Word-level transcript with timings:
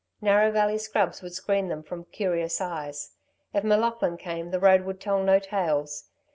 Narrow 0.19 0.49
Valley 0.51 0.79
scrubs 0.79 1.21
would 1.21 1.35
screen 1.35 1.67
them 1.67 1.83
from 1.83 2.05
curious 2.05 2.59
eyes. 2.59 3.11
If 3.53 3.63
M'Laughlin 3.63 4.17
came, 4.17 4.49
the 4.49 4.59
road 4.59 4.81
would 4.81 4.99
tell 4.99 5.21
no 5.21 5.37
tales. 5.37 6.05